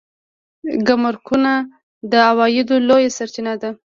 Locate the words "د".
2.09-2.13